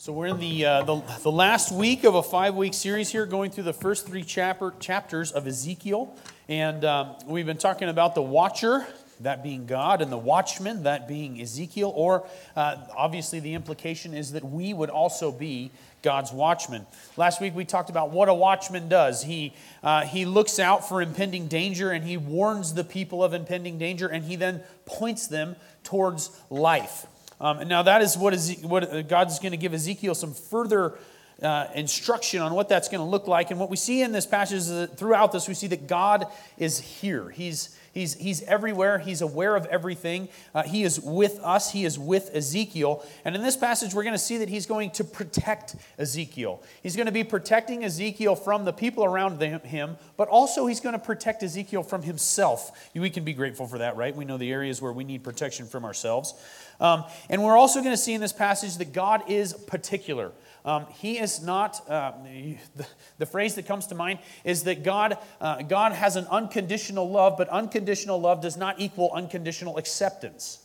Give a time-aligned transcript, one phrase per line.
[0.00, 3.26] So we're in the, uh, the, the last week of a five week series here,
[3.26, 6.16] going through the first three chapter, chapters of Ezekiel.
[6.48, 8.86] And um, we've been talking about the watcher,
[9.20, 11.92] that being God, and the watchman, that being Ezekiel.
[11.94, 12.26] Or
[12.56, 15.70] uh, obviously, the implication is that we would also be
[16.00, 16.86] God's watchman.
[17.18, 19.22] Last week we talked about what a watchman does.
[19.22, 23.76] He, uh, he looks out for impending danger and he warns the people of impending
[23.76, 27.06] danger and he then points them towards life.
[27.40, 30.98] Um, and now that is what, is, what God's going to give Ezekiel some further
[31.42, 33.50] uh, instruction on what that's going to look like.
[33.50, 36.26] And what we see in this passage is that throughout this, we see that God
[36.58, 37.30] is here.
[37.30, 38.98] He's, he's, he's everywhere.
[38.98, 40.28] He's aware of everything.
[40.54, 41.72] Uh, he is with us.
[41.72, 43.04] He is with Ezekiel.
[43.24, 46.62] And in this passage, we're going to see that he's going to protect Ezekiel.
[46.82, 50.94] He's going to be protecting Ezekiel from the people around him, but also he's going
[50.94, 52.90] to protect Ezekiel from himself.
[52.94, 54.14] We can be grateful for that, right?
[54.14, 56.34] We know the areas where we need protection from ourselves.
[56.80, 60.32] Um, and we're also going to see in this passage that God is particular.
[60.64, 62.86] Um, he is not, uh, the,
[63.18, 67.36] the, phrase that comes to mind is that God, uh, God has an unconditional love,
[67.38, 70.58] but unconditional love does not equal unconditional acceptance.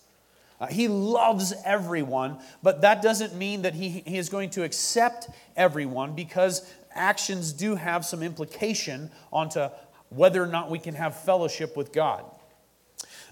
[0.60, 5.30] Uh, he loves everyone, but that doesn't mean that he, he is going to accept
[5.56, 9.68] everyone because actions do have some implication onto
[10.10, 12.24] whether or not we can have fellowship with God.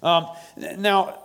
[0.02, 0.28] Um,
[0.78, 1.24] now,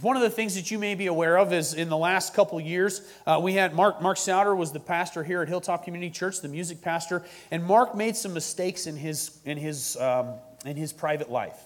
[0.00, 2.58] one of the things that you may be aware of is in the last couple
[2.58, 6.40] years, uh, we had Mark, Mark Souter was the pastor here at Hilltop Community Church,
[6.40, 10.90] the music pastor, and Mark made some mistakes in his, in his, um, in his
[10.92, 11.58] private life.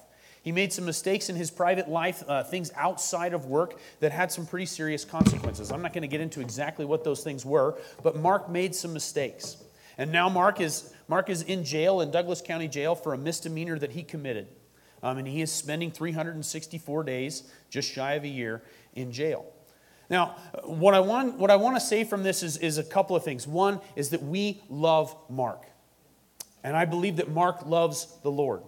[0.43, 4.33] He made some mistakes in his private life, uh, things outside of work that had
[4.33, 5.71] some pretty serious consequences.
[5.71, 8.93] I'm not going to get into exactly what those things were, but Mark made some
[8.93, 9.59] mistakes.
[9.97, 13.79] And now Mark is, Mark is in jail, in Douglas County Jail, for a misdemeanor
[13.79, 14.49] that he committed.
[15.03, 18.63] Um, and he is spending 364 days, just shy of a year,
[18.95, 19.47] in jail.
[20.11, 23.15] Now, what I want, what I want to say from this is, is a couple
[23.15, 23.47] of things.
[23.47, 25.67] One is that we love Mark.
[26.65, 28.63] And I believe that Mark loves the Lord.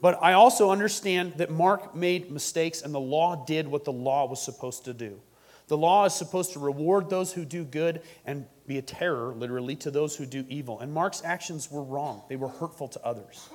[0.00, 4.26] But I also understand that Mark made mistakes and the law did what the law
[4.26, 5.20] was supposed to do.
[5.68, 9.76] The law is supposed to reward those who do good and be a terror, literally,
[9.76, 10.80] to those who do evil.
[10.80, 13.48] And Mark's actions were wrong, they were hurtful to others.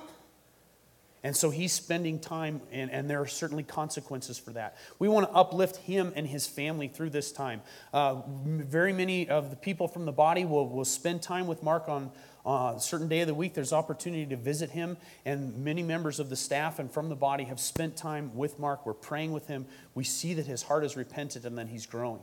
[1.24, 4.76] And so he's spending time, and, and there are certainly consequences for that.
[4.98, 7.62] We want to uplift him and his family through this time.
[7.92, 11.88] Uh, very many of the people from the body will, will spend time with Mark
[11.88, 12.12] on
[12.46, 13.52] uh, a certain day of the week.
[13.54, 17.44] There's opportunity to visit him, and many members of the staff and from the body
[17.44, 18.86] have spent time with Mark.
[18.86, 19.66] We're praying with him.
[19.94, 22.20] We see that his heart is repentant and that he's growing.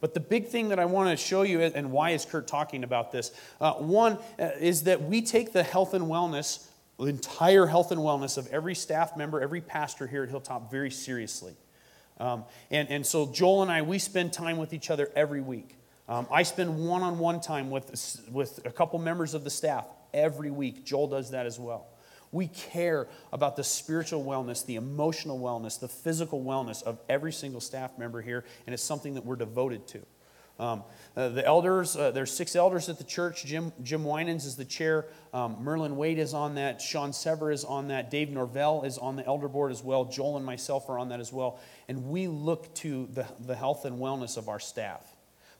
[0.00, 2.84] But the big thing that I want to show you, and why is Kurt talking
[2.84, 3.32] about this?
[3.60, 6.67] Uh, one uh, is that we take the health and wellness
[6.98, 11.54] entire health and wellness of every staff member, every pastor here at Hilltop very seriously.
[12.18, 15.76] Um, and, and so Joel and I, we spend time with each other every week.
[16.08, 19.86] Um, I spend one on one time with, with a couple members of the staff
[20.12, 20.84] every week.
[20.84, 21.86] Joel does that as well.
[22.32, 27.60] We care about the spiritual wellness, the emotional wellness, the physical wellness of every single
[27.60, 30.00] staff member here, and it's something that we're devoted to.
[30.58, 30.82] Um,
[31.16, 33.44] uh, the elders, uh, there's six elders at the church.
[33.44, 35.06] Jim, Jim Winans is the chair.
[35.32, 36.82] Um, Merlin Wade is on that.
[36.82, 38.10] Sean Sever is on that.
[38.10, 40.04] Dave Norvell is on the elder board as well.
[40.04, 41.60] Joel and myself are on that as well.
[41.88, 45.04] And we look to the, the health and wellness of our staff.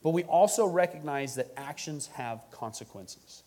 [0.02, 3.42] But we also recognize that actions have consequences.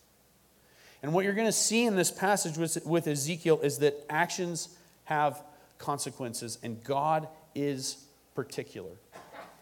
[1.02, 4.68] And what you're going to see in this passage with, with Ezekiel is that actions
[5.04, 5.42] have
[5.78, 8.92] consequences, and God is particular.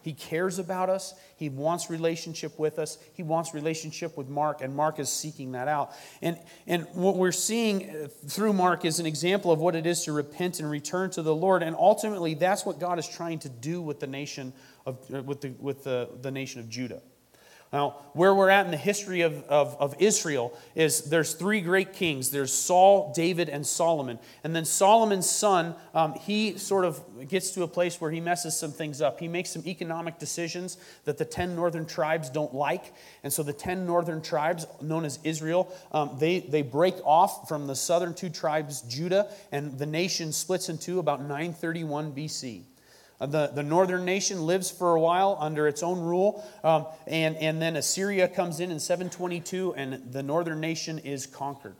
[0.01, 1.13] He cares about us.
[1.35, 2.97] He wants relationship with us.
[3.13, 5.91] He wants relationship with Mark, and Mark is seeking that out.
[6.21, 10.03] And, and what we're seeing uh, through Mark is an example of what it is
[10.05, 11.63] to repent and return to the Lord.
[11.63, 14.53] And ultimately, that's what God is trying to do with the nation
[14.85, 17.01] of, uh, with the, with the, the nation of Judah.
[17.73, 21.93] Now, where we're at in the history of, of, of, Israel is there's three great
[21.93, 22.29] kings.
[22.29, 24.19] There's Saul, David, and Solomon.
[24.43, 28.57] And then Solomon's son, um, he sort of gets to a place where he messes
[28.57, 29.21] some things up.
[29.21, 32.93] He makes some economic decisions that the 10 northern tribes don't like.
[33.23, 37.67] And so the 10 northern tribes, known as Israel, um, they, they break off from
[37.67, 42.63] the southern two tribes, Judah, and the nation splits in two about 931 BC.
[43.21, 47.37] Uh, the, the northern nation lives for a while under its own rule, um, and,
[47.37, 51.75] and then Assyria comes in in 722, and the northern nation is conquered.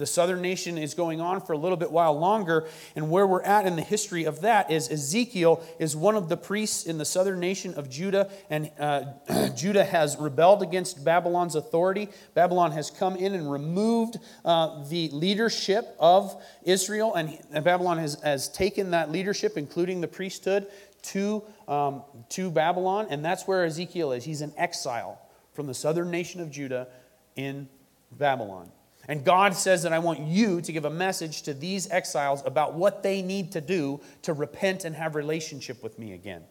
[0.00, 2.66] The southern nation is going on for a little bit while longer,
[2.96, 6.38] and where we're at in the history of that is Ezekiel is one of the
[6.38, 9.04] priests in the southern nation of Judah, and uh,
[9.56, 12.08] Judah has rebelled against Babylon's authority.
[12.32, 18.48] Babylon has come in and removed uh, the leadership of Israel, and Babylon has, has
[18.48, 20.66] taken that leadership, including the priesthood,
[21.02, 24.24] to, um, to Babylon, and that's where Ezekiel is.
[24.24, 25.20] He's in exile
[25.52, 26.88] from the southern nation of Judah
[27.36, 27.68] in
[28.10, 28.72] Babylon.
[29.10, 32.74] And God says that I want you to give a message to these exiles about
[32.74, 36.44] what they need to do to repent and have relationship with me again.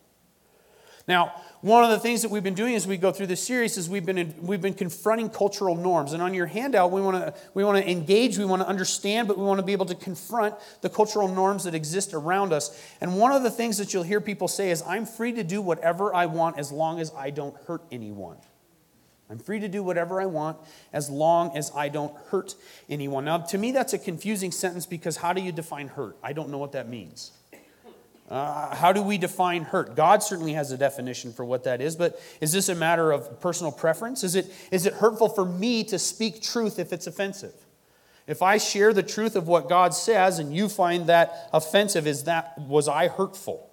[1.07, 3.77] Now, one of the things that we've been doing as we go through this series
[3.77, 6.11] is we've been, in, we've been confronting cultural norms.
[6.11, 9.29] And on your handout, we want to we want to engage, we want to understand,
[9.29, 12.77] but we want to be able to confront the cultural norms that exist around us.
[12.99, 15.61] And one of the things that you'll hear people say is, I'm free to do
[15.61, 18.35] whatever I want as long as I don't hurt anyone.
[19.29, 20.57] I'm free to do whatever I want
[20.91, 22.55] as long as I don't hurt
[22.89, 23.25] anyone.
[23.25, 26.17] Now, to me, that's a confusing sentence because how do you define hurt?
[26.23, 27.31] I don't know what that means.
[28.29, 29.95] Uh, how do we define hurt?
[29.95, 33.41] God certainly has a definition for what that is, but is this a matter of
[33.41, 34.23] personal preference?
[34.23, 37.53] Is it, is it hurtful for me to speak truth if it's offensive?
[38.27, 42.25] If I share the truth of what God says and you find that offensive, is
[42.25, 43.68] that was I hurtful?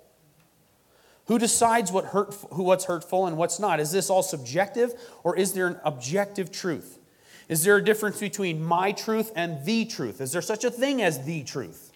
[1.27, 3.81] Who decides what hurt, what's hurtful and what's not?
[3.81, 4.95] Is this all subjective
[5.25, 6.99] or is there an objective truth?
[7.49, 10.21] Is there a difference between my truth and the truth?
[10.21, 11.93] Is there such a thing as the truth?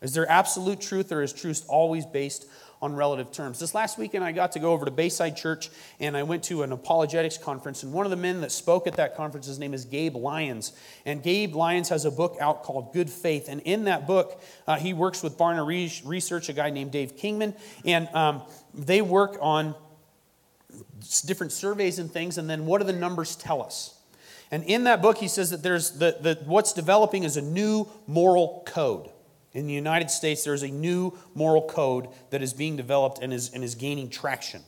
[0.00, 2.46] Is there absolute truth or is truth always based
[2.80, 3.58] on relative terms?
[3.58, 5.70] This last weekend, I got to go over to Bayside Church
[6.00, 7.82] and I went to an apologetics conference.
[7.82, 10.72] And one of the men that spoke at that conference, his name is Gabe Lyons.
[11.04, 13.48] And Gabe Lyons has a book out called Good Faith.
[13.48, 17.54] And in that book, uh, he works with Barna Research, a guy named Dave Kinnaman.
[17.84, 18.42] And um,
[18.74, 19.74] they work on
[21.26, 22.38] different surveys and things.
[22.38, 23.94] And then what do the numbers tell us?
[24.50, 27.86] And in that book, he says that there's the, the, what's developing is a new
[28.06, 29.10] moral code.
[29.52, 33.52] In the United States, there's a new moral code that is being developed and is,
[33.54, 34.62] and is gaining traction.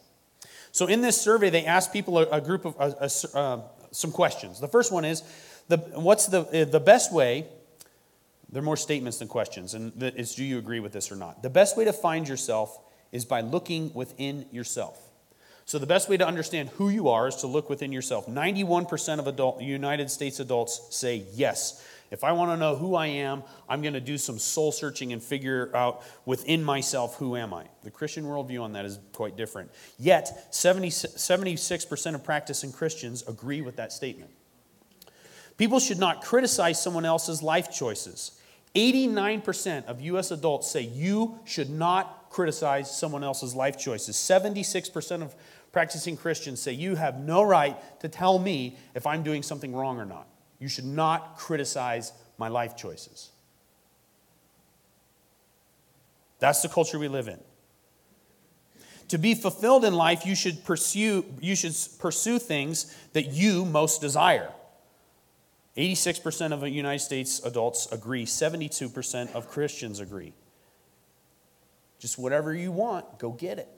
[0.73, 3.61] So, in this survey, they asked people a, a group of a, a, uh,
[3.91, 4.61] some questions.
[4.61, 5.23] The first one is
[5.69, 7.47] the, What's the, uh, the best way?
[8.53, 11.43] They're more statements than questions, and it's do you agree with this or not?
[11.43, 12.77] The best way to find yourself
[13.13, 15.01] is by looking within yourself.
[15.67, 18.27] So, the best way to understand who you are is to look within yourself.
[18.27, 21.85] 91% of adult, United States adults say yes.
[22.11, 25.13] If I want to know who I am, I'm going to do some soul searching
[25.13, 27.67] and figure out within myself who am I.
[27.83, 29.71] The Christian worldview on that is quite different.
[29.99, 34.33] Yet, 70, 76% of practicing Christians agree with that statement.
[35.57, 38.41] People should not criticize someone else's life choices.
[38.75, 40.31] 89% of U.S.
[40.31, 44.17] adults say you should not criticize someone else's life choices.
[44.17, 45.35] 76% of
[45.71, 49.99] practicing Christians say you have no right to tell me if I'm doing something wrong
[49.99, 50.27] or not.
[50.61, 53.31] You should not criticize my life choices.
[56.39, 57.39] That's the culture we live in.
[59.09, 64.01] To be fulfilled in life, you should pursue, you should pursue things that you most
[64.01, 64.53] desire.
[65.77, 70.33] 86% of United States adults agree, 72% of Christians agree.
[71.99, 73.69] Just whatever you want, go get it.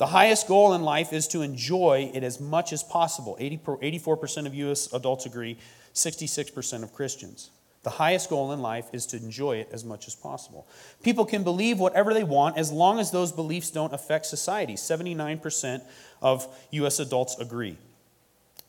[0.00, 3.36] The highest goal in life is to enjoy it as much as possible.
[3.38, 4.90] 84% of U.S.
[4.94, 5.58] adults agree,
[5.92, 7.50] 66% of Christians.
[7.82, 10.66] The highest goal in life is to enjoy it as much as possible.
[11.02, 14.72] People can believe whatever they want as long as those beliefs don't affect society.
[14.72, 15.82] 79%
[16.22, 16.98] of U.S.
[16.98, 17.76] adults agree,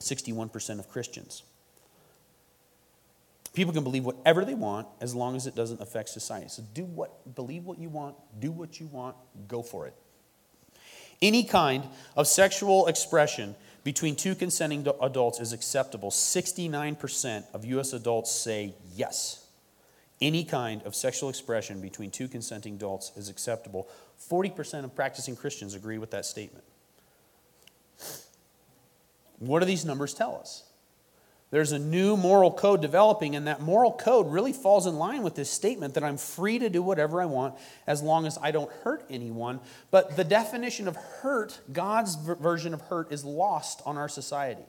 [0.02, 1.44] 61% of Christians.
[3.54, 6.50] People can believe whatever they want as long as it doesn't affect society.
[6.50, 9.16] So do what, believe what you want, do what you want,
[9.48, 9.94] go for it.
[11.22, 16.10] Any kind of sexual expression between two consenting adults is acceptable.
[16.12, 17.94] 69% of U.S.
[17.94, 19.46] adults say yes.
[20.20, 23.88] Any kind of sexual expression between two consenting adults is acceptable.
[24.30, 26.64] 40% of practicing Christians agree with that statement.
[29.40, 30.64] What do these numbers tell us?
[31.52, 35.36] There's a new moral code developing, and that moral code really falls in line with
[35.36, 37.56] this statement that I'm free to do whatever I want
[37.86, 39.60] as long as I don't hurt anyone.
[39.92, 44.64] But the definition of hurt, God's version of hurt, is lost on our society.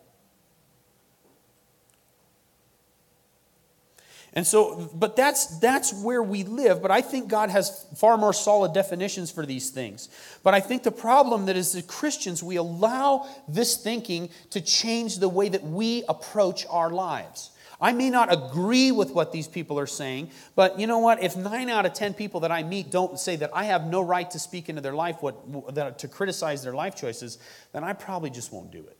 [4.34, 6.80] And so, but that's, that's where we live.
[6.80, 10.08] But I think God has far more solid definitions for these things.
[10.42, 15.18] But I think the problem that is as Christians, we allow this thinking to change
[15.18, 17.50] the way that we approach our lives.
[17.78, 21.20] I may not agree with what these people are saying, but you know what?
[21.20, 24.00] If nine out of ten people that I meet don't say that I have no
[24.00, 27.38] right to speak into their life, what, that, to criticize their life choices,
[27.72, 28.96] then I probably just won't do it.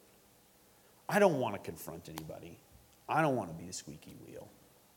[1.09, 2.59] I don't want to confront anybody.
[3.09, 4.49] I don't want to be the squeaky wheel.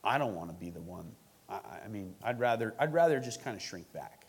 [0.05, 1.11] I don't want to be the one.
[1.49, 4.25] I, I mean, I'd rather, I'd rather just kind of shrink back.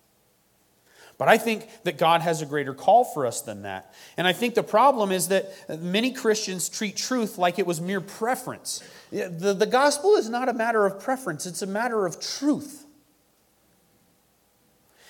[1.18, 3.94] But I think that God has a greater call for us than that.
[4.16, 8.02] And I think the problem is that many Christians treat truth like it was mere
[8.02, 8.82] preference.
[9.10, 12.84] The, the gospel is not a matter of preference, it's a matter of truth.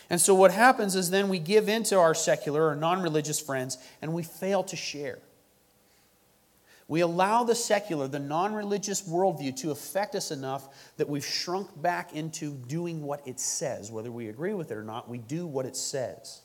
[0.08, 3.40] And so what happens is then we give in to our secular or non religious
[3.40, 5.18] friends and we fail to share.
[6.88, 11.80] We allow the secular, the non religious worldview to affect us enough that we've shrunk
[11.82, 13.90] back into doing what it says.
[13.90, 16.42] Whether we agree with it or not, we do what it says.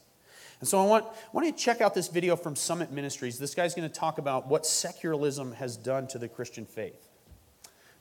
[0.59, 3.39] And so I want, I want you to check out this video from Summit Ministries.
[3.39, 7.07] This guy's going to talk about what secularism has done to the Christian faith.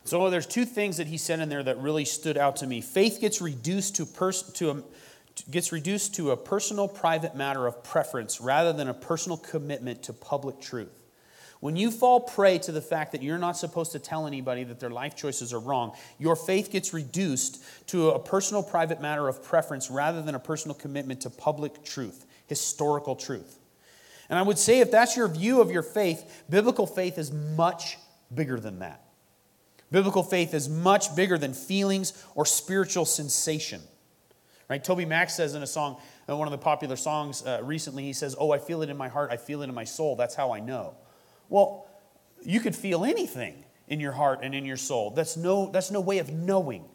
[0.04, 2.80] So there's two things that he said in there that really stood out to me.
[2.80, 4.82] Faith gets reduced to, pers- to a,
[5.50, 10.12] gets reduced to a personal, private matter of preference rather than a personal commitment to
[10.12, 10.99] public truth.
[11.60, 14.80] When you fall prey to the fact that you're not supposed to tell anybody that
[14.80, 19.42] their life choices are wrong, your faith gets reduced to a personal, private matter of
[19.42, 23.58] preference rather than a personal commitment to public truth, historical truth.
[24.30, 27.98] And I would say if that's your view of your faith, biblical faith is much
[28.34, 29.04] bigger than that.
[29.90, 33.82] Biblical faith is much bigger than feelings or spiritual sensation.
[34.68, 34.82] Right?
[34.82, 35.96] TobyMac says in a song,
[36.28, 38.96] uh, one of the popular songs uh, recently, he says, Oh, I feel it in
[38.96, 40.14] my heart, I feel it in my soul.
[40.14, 40.94] That's how I know.
[41.50, 41.86] Well,
[42.42, 45.10] you could feel anything in your heart and in your soul.
[45.10, 46.86] That's no, that's no way of knowing.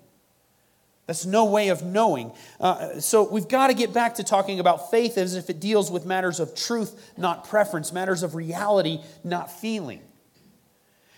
[1.05, 2.31] That's no way of knowing.
[2.59, 5.91] Uh, so we've got to get back to talking about faith as if it deals
[5.91, 10.01] with matters of truth, not preference, matters of reality, not feeling.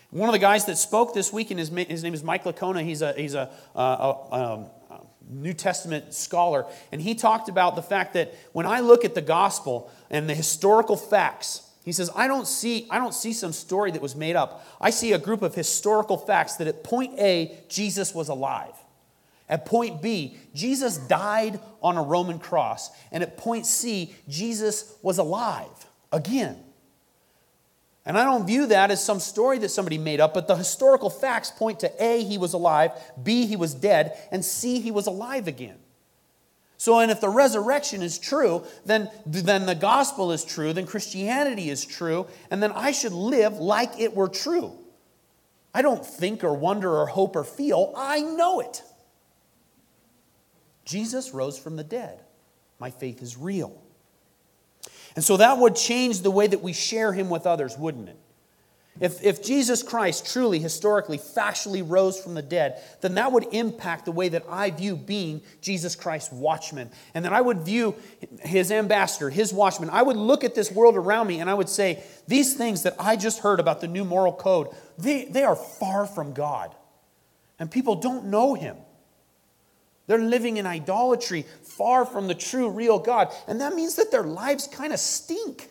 [0.10, 3.02] One of the guys that spoke this weekend, his, his name is Mike Licona, He's
[3.02, 3.80] a, he's a, uh,
[4.32, 6.66] a, um, a New Testament scholar.
[6.92, 10.36] And he talked about the fact that when I look at the gospel and the
[10.36, 14.36] historical facts, he says, I don't see, I don't see some story that was made
[14.36, 14.68] up.
[14.82, 18.74] I see a group of historical facts that at point A, Jesus was alive.
[19.48, 22.92] At point B, Jesus died on a Roman cross.
[23.10, 26.62] And at point C, Jesus was alive again.
[28.06, 31.10] And I don't view that as some story that somebody made up, but the historical
[31.10, 32.92] facts point to A, he was alive,
[33.24, 35.78] B, he was dead, and C, he was alive again.
[36.78, 41.70] So, and if the resurrection is true, then, then the gospel is true, then Christianity
[41.70, 44.78] is true, and then I should live like it were true.
[45.74, 48.84] I don't think or wonder or hope or feel, I know it.
[50.86, 52.20] Jesus rose from the dead.
[52.80, 53.82] My faith is real.
[55.16, 58.18] And so that would change the way that we share him with others, wouldn't it?
[59.00, 64.06] If, if Jesus Christ truly, historically, factually rose from the dead, then that would impact
[64.06, 66.90] the way that I view being Jesus Christ's watchman.
[67.14, 67.96] And then I would view
[68.42, 69.90] his ambassador, his watchman.
[69.90, 72.96] I would look at this world around me and I would say, these things that
[73.00, 76.74] I just heard about the new moral code, they, they are far from God.
[77.60, 78.78] And people don't know him.
[80.08, 83.34] They're living in idolatry, far from the true, real God.
[83.48, 85.70] And that means that their lives kind of stink.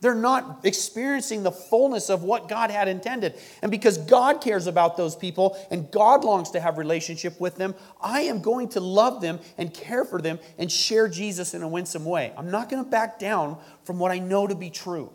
[0.00, 3.34] They're not experiencing the fullness of what God had intended.
[3.62, 7.74] And because God cares about those people and God longs to have relationship with them,
[8.00, 11.68] I am going to love them and care for them and share Jesus in a
[11.68, 12.32] winsome way.
[12.36, 15.12] I'm not going to back down from what I know to be true.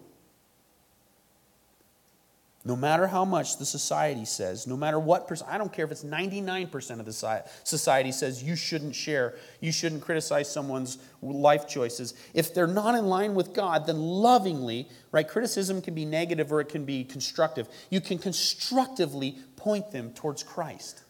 [2.65, 5.91] No matter how much the society says, no matter what percent, I don't care if
[5.91, 12.13] it's 99% of the society says you shouldn't share, you shouldn't criticize someone's life choices.
[12.33, 15.27] If they're not in line with God, then lovingly, right?
[15.27, 17.67] Criticism can be negative or it can be constructive.
[17.89, 21.03] You can constructively point them towards Christ.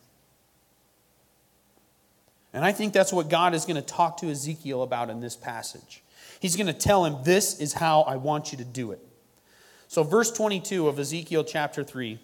[2.51, 5.36] And I think that's what God is going to talk to Ezekiel about in this
[5.36, 6.03] passage.
[6.39, 9.00] He's going to tell him, This is how I want you to do it.
[9.93, 12.17] So, verse 22 of Ezekiel chapter 3,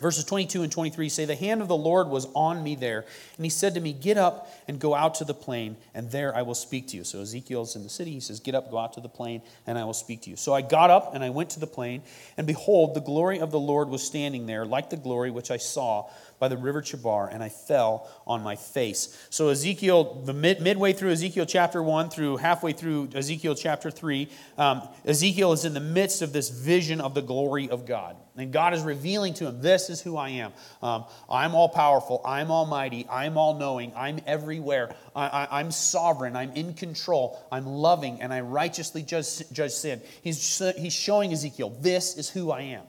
[0.00, 3.04] verses 22 and 23 say, The hand of the Lord was on me there,
[3.36, 6.34] and he said to me, Get up and go out to the plain, and there
[6.34, 7.04] I will speak to you.
[7.04, 8.12] So, Ezekiel's in the city.
[8.12, 10.36] He says, Get up, go out to the plain, and I will speak to you.
[10.36, 12.00] So, I got up and I went to the plain,
[12.38, 15.58] and behold, the glory of the Lord was standing there, like the glory which I
[15.58, 16.08] saw
[16.42, 19.16] by the river Chebar, and I fell on my face.
[19.30, 24.28] So, Ezekiel, the mid, midway through Ezekiel chapter 1 through halfway through Ezekiel chapter 3,
[24.58, 28.16] um, Ezekiel is in the midst of this vision of the glory of God.
[28.36, 30.52] And God is revealing to him, This is who I am.
[30.82, 32.20] Um, I'm all powerful.
[32.24, 33.06] I'm almighty.
[33.08, 33.92] I'm all knowing.
[33.94, 34.96] I'm everywhere.
[35.14, 36.34] I, am sovereign.
[36.34, 37.40] I'm in control.
[37.52, 38.20] I'm loving.
[38.20, 40.02] And I righteously judge, judge sin.
[40.22, 42.82] He's, he's showing Ezekiel, This is who I am.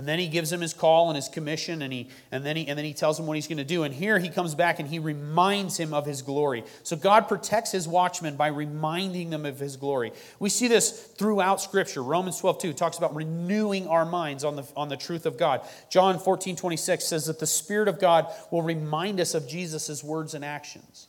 [0.00, 2.66] And then he gives him his call and his commission, and, he, and, then, he,
[2.66, 3.82] and then he tells him what he's going to do.
[3.82, 6.64] And here he comes back and he reminds him of his glory.
[6.84, 10.12] So God protects his watchmen by reminding them of his glory.
[10.38, 12.02] We see this throughout Scripture.
[12.02, 15.60] Romans 12, 2 talks about renewing our minds on the, on the truth of God.
[15.90, 20.32] John 14, 26 says that the Spirit of God will remind us of Jesus' words
[20.32, 21.08] and actions.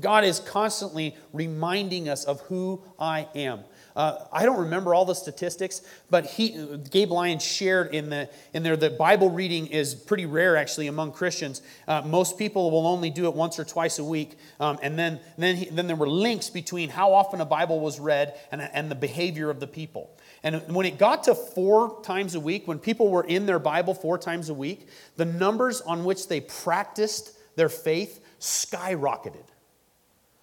[0.00, 3.60] God is constantly reminding us of who I am.
[3.94, 8.62] Uh, I don't remember all the statistics, but he, Gabe Lyons shared in, the, in
[8.62, 11.62] there that Bible reading is pretty rare actually among Christians.
[11.86, 14.36] Uh, most people will only do it once or twice a week.
[14.60, 18.00] Um, and then, then, he, then there were links between how often a Bible was
[18.00, 20.16] read and, and the behavior of the people.
[20.42, 23.94] And when it got to four times a week, when people were in their Bible
[23.94, 29.44] four times a week, the numbers on which they practiced their faith skyrocketed.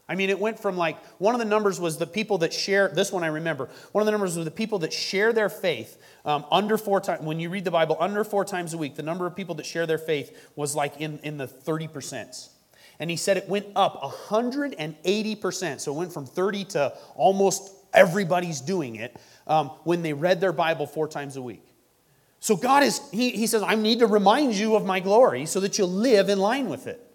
[0.09, 2.87] I mean, it went from like, one of the numbers was the people that share,
[2.87, 6.01] this one I remember, one of the numbers was the people that share their faith
[6.25, 9.03] um, under four times, when you read the Bible, under four times a week, the
[9.03, 12.49] number of people that share their faith was like in, in the 30%.
[12.99, 15.79] And he said it went up 180%.
[15.79, 20.51] So it went from 30 to almost everybody's doing it um, when they read their
[20.51, 21.63] Bible four times a week.
[22.39, 25.59] So God is, he, he says, I need to remind you of my glory so
[25.59, 27.08] that you'll live in line with it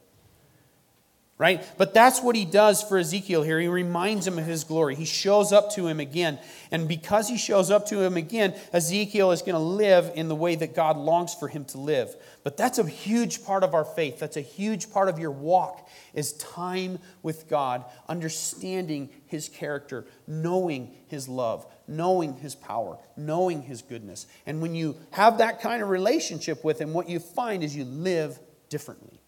[1.37, 1.67] right?
[1.77, 3.59] But that's what he does for Ezekiel here.
[3.59, 4.95] He reminds him of his glory.
[4.95, 6.39] He shows up to him again.
[6.71, 10.35] And because he shows up to him again, Ezekiel is going to live in the
[10.37, 12.15] way that God longs for him to live.
[12.45, 14.21] But that's a huge part of our faith.
[14.21, 20.95] That's a huge part of your walk is time with God, understanding his character, knowing
[21.09, 24.29] his love, knowing his power, knowing his goodness.
[24.47, 27.85] And when you have that kind of relationship with him, what you find is you
[27.85, 28.39] live
[28.69, 29.21] differently.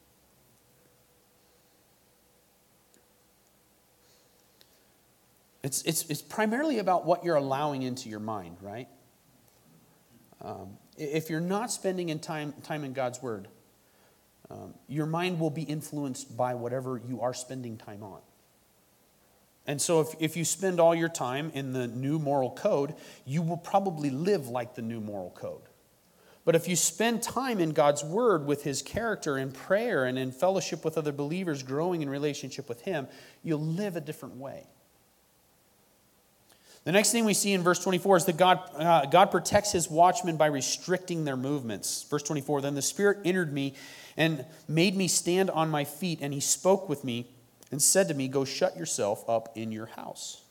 [5.66, 8.86] It's, it's, it's primarily about what you're allowing into your mind, right?
[10.40, 13.48] Um, if you're not spending in time, time in God's Word,
[14.48, 18.20] um, your mind will be influenced by whatever you are spending time on.
[19.66, 22.94] And so, if, if you spend all your time in the new moral code,
[23.24, 25.62] you will probably live like the new moral code.
[26.44, 30.30] But if you spend time in God's Word with His character in prayer and in
[30.30, 33.08] fellowship with other believers, growing in relationship with Him,
[33.42, 34.68] you'll live a different way.
[36.86, 39.90] The next thing we see in verse 24 is that God, uh, God protects his
[39.90, 42.04] watchmen by restricting their movements.
[42.04, 43.74] Verse 24 Then the Spirit entered me
[44.16, 47.26] and made me stand on my feet, and he spoke with me
[47.72, 50.42] and said to me, Go shut yourself up in your house.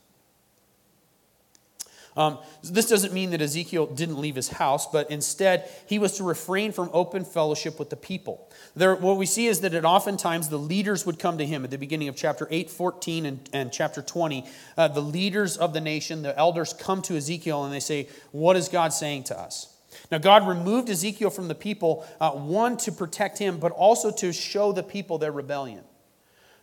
[2.16, 6.24] Um, this doesn't mean that Ezekiel didn't leave his house, but instead he was to
[6.24, 8.50] refrain from open fellowship with the people.
[8.74, 11.70] There, what we see is that it oftentimes the leaders would come to him at
[11.70, 14.44] the beginning of chapter 8, 14, and, and chapter 20.
[14.76, 18.56] Uh, the leaders of the nation, the elders, come to Ezekiel and they say, What
[18.56, 19.72] is God saying to us?
[20.10, 24.32] Now, God removed Ezekiel from the people, uh, one, to protect him, but also to
[24.32, 25.84] show the people their rebellion.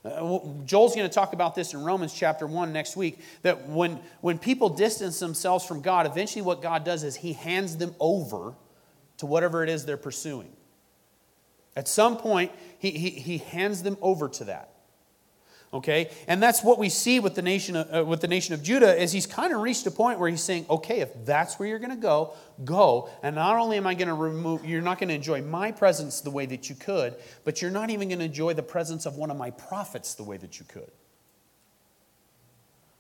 [0.04, 4.00] Uh, Joel's going to talk about this in Romans chapter 1 next week that when,
[4.22, 8.54] when people distance themselves from God, eventually what God does is He hands them over
[9.18, 10.52] to whatever it is they're pursuing.
[11.76, 14.73] At some point, He, he, he hands them over to that
[15.74, 18.62] okay and that's what we see with the nation of, uh, with the nation of
[18.62, 21.68] judah is he's kind of reached a point where he's saying okay if that's where
[21.68, 22.34] you're going to go
[22.64, 25.72] go and not only am i going to remove you're not going to enjoy my
[25.72, 29.06] presence the way that you could but you're not even going to enjoy the presence
[29.06, 30.92] of one of my prophets the way that you could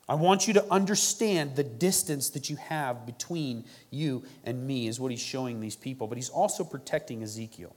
[0.07, 4.99] I want you to understand the distance that you have between you and me, is
[4.99, 6.07] what he's showing these people.
[6.07, 7.73] But he's also protecting Ezekiel.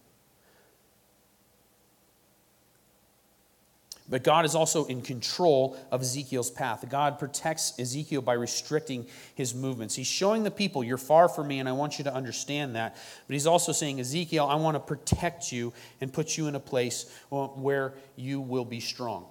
[4.09, 6.85] But God is also in control of Ezekiel's path.
[6.89, 9.95] God protects Ezekiel by restricting his movements.
[9.95, 12.97] He's showing the people, You're far from me, and I want you to understand that.
[13.27, 16.61] But he's also saying, Ezekiel, I want to protect you and put you in a
[16.61, 19.27] place uh, where you will be strong.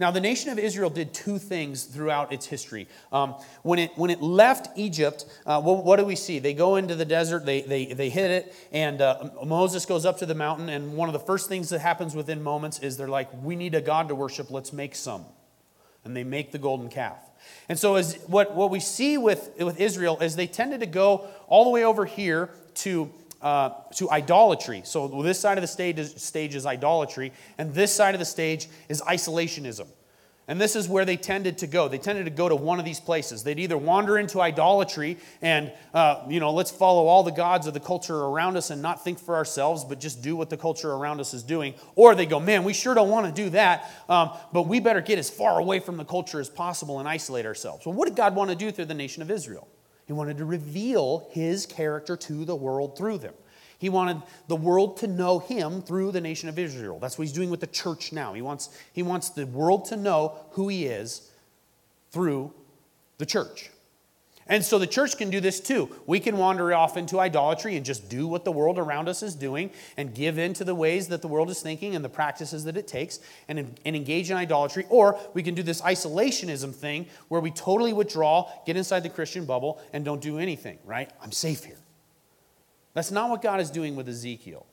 [0.00, 2.88] Now, the nation of Israel did two things throughout its history.
[3.12, 6.38] Um, when, it, when it left Egypt, uh, what, what, do we see?
[6.38, 10.18] They go into the desert, they, they, they hit it, and uh, Moses goes up
[10.18, 10.68] to the mountain.
[10.68, 13.74] And one of the first things that happens within moments is they're like, We need
[13.74, 15.24] a God to worship, let's make some.
[16.04, 17.18] And they make the golden calf.
[17.68, 21.26] And so, as, what, what we see with, with Israel is they tended to go
[21.46, 23.10] all the way over here to
[23.44, 24.80] uh, to idolatry.
[24.84, 28.24] So this side of the stage is, stage is idolatry, and this side of the
[28.24, 29.86] stage is isolationism.
[30.46, 31.88] And this is where they tended to go.
[31.88, 33.42] They tended to go to one of these places.
[33.42, 37.72] They'd either wander into idolatry and, uh, you know, let's follow all the gods of
[37.72, 40.92] the culture around us and not think for ourselves, but just do what the culture
[40.92, 41.72] around us is doing.
[41.96, 45.00] Or they go, man, we sure don't want to do that, um, but we better
[45.00, 47.86] get as far away from the culture as possible and isolate ourselves.
[47.86, 49.66] Well, what did God want to do through the nation of Israel?
[50.06, 53.34] He wanted to reveal his character to the world through them.
[53.78, 56.98] He wanted the world to know him through the nation of Israel.
[56.98, 58.32] That's what he's doing with the church now.
[58.34, 61.30] He wants, he wants the world to know who he is
[62.10, 62.52] through
[63.18, 63.70] the church.
[64.46, 65.88] And so the church can do this too.
[66.06, 69.34] We can wander off into idolatry and just do what the world around us is
[69.34, 72.64] doing and give in to the ways that the world is thinking and the practices
[72.64, 74.84] that it takes and, and engage in idolatry.
[74.90, 79.46] Or we can do this isolationism thing where we totally withdraw, get inside the Christian
[79.46, 81.10] bubble, and don't do anything, right?
[81.22, 81.78] I'm safe here.
[82.92, 84.66] That's not what God is doing with Ezekiel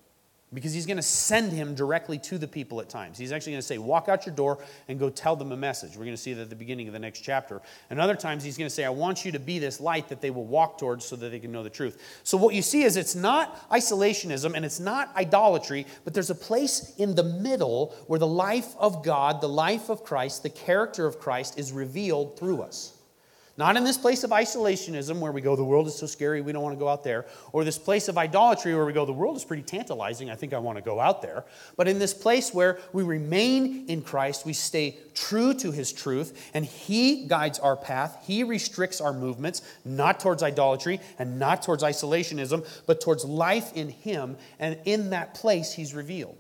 [0.54, 3.18] because he's going to send him directly to the people at times.
[3.18, 5.92] He's actually going to say, Walk out your door and go tell them a message.
[5.92, 7.62] We're going to see that at the beginning of the next chapter.
[7.90, 10.22] And other times, he's going to say, I want you to be this light that
[10.22, 12.02] they will walk towards so that they can know the truth.
[12.24, 16.36] So, what you see is it's not isolationism and it's not idolatry, but there's a
[16.36, 21.06] place in the middle where the life of God, the life of Christ, the character
[21.06, 22.98] of Christ is revealed through us.
[23.62, 26.52] Not in this place of isolationism where we go, the world is so scary, we
[26.52, 27.28] don't want to go out there.
[27.52, 30.52] Or this place of idolatry where we go, the world is pretty tantalizing, I think
[30.52, 31.46] I want to go out there.
[31.78, 36.50] But in this place where we remain in Christ, we stay true to his truth,
[36.56, 38.18] and he guides our path.
[38.24, 43.90] He restricts our movements, not towards idolatry and not towards isolationism, but towards life in
[43.90, 44.38] him.
[44.58, 46.36] And in that place, he's revealed.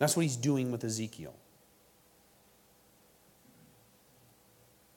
[0.00, 1.36] That's what he's doing with Ezekiel.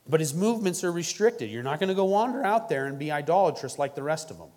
[0.07, 1.49] But his movements are restricted.
[1.49, 4.37] You're not going to go wander out there and be idolatrous like the rest of
[4.37, 4.49] them.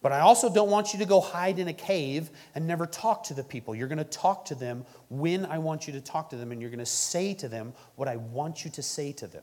[0.00, 3.24] But I also don't want you to go hide in a cave and never talk
[3.24, 3.74] to the people.
[3.74, 6.60] You're going to talk to them when I want you to talk to them, and
[6.60, 9.42] you're going to say to them what I want you to say to them.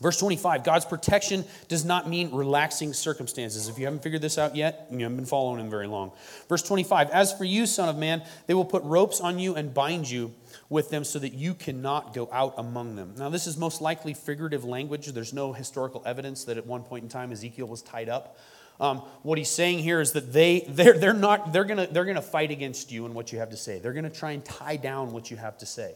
[0.00, 3.68] Verse 25 God's protection does not mean relaxing circumstances.
[3.68, 6.12] If you haven't figured this out yet, you haven't been following him very long.
[6.48, 9.72] Verse 25 As for you, Son of Man, they will put ropes on you and
[9.72, 10.34] bind you
[10.68, 13.14] with them so that you cannot go out among them.
[13.16, 15.06] Now, this is most likely figurative language.
[15.06, 18.38] There's no historical evidence that at one point in time Ezekiel was tied up.
[18.78, 22.20] Um, what he's saying here is that they, they're, they're not, they're to they're gonna
[22.20, 23.78] fight against you and what you have to say.
[23.78, 25.94] They're to try and tie down what you have to say.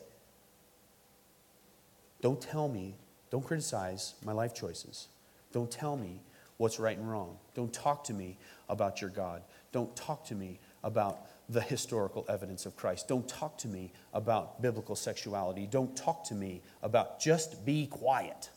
[2.22, 2.96] Don't tell me
[3.30, 5.08] don't criticize my life choices.
[5.52, 6.20] Don't tell me
[6.56, 7.38] what's right and wrong.
[7.54, 8.36] Don't talk to me
[8.68, 9.42] about your God.
[9.72, 13.08] Don't talk to me about the historical evidence of Christ.
[13.08, 15.66] Don't talk to me about biblical sexuality.
[15.66, 18.50] Don't talk to me about just be quiet.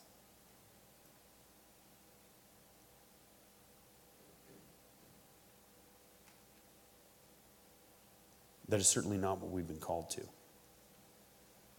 [8.68, 10.22] That is certainly not what we've been called to.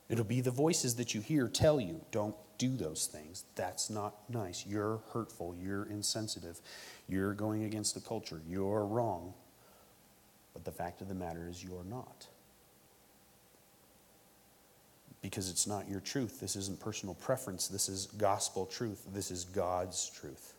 [0.09, 3.43] It'll be the voices that you hear tell you, don't do those things.
[3.55, 4.65] That's not nice.
[4.65, 5.55] You're hurtful.
[5.59, 6.59] You're insensitive.
[7.07, 8.41] You're going against the culture.
[8.47, 9.33] You're wrong.
[10.53, 12.27] But the fact of the matter is, you're not.
[15.21, 16.39] Because it's not your truth.
[16.39, 17.67] This isn't personal preference.
[17.67, 19.05] This is gospel truth.
[19.11, 20.53] This is God's truth.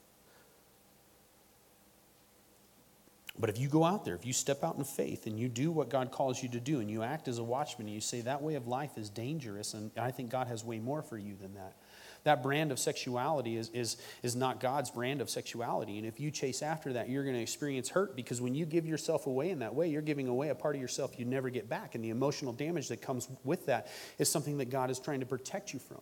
[3.38, 5.70] But if you go out there, if you step out in faith and you do
[5.70, 8.22] what God calls you to do and you act as a watchman and you say
[8.22, 11.37] that way of life is dangerous and I think God has way more for you
[11.37, 11.75] than that.
[12.25, 15.99] That brand of sexuality is, is, is not God's brand of sexuality.
[15.99, 18.85] And if you chase after that, you're going to experience hurt because when you give
[18.85, 21.68] yourself away in that way, you're giving away a part of yourself you never get
[21.68, 21.94] back.
[21.94, 25.27] And the emotional damage that comes with that is something that God is trying to
[25.27, 26.01] protect you from.